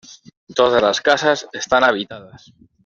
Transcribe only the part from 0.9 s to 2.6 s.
casas están habitadas.